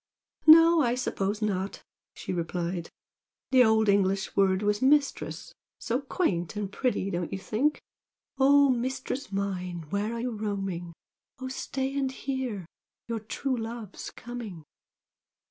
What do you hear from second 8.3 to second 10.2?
'Oh mistress mine, where are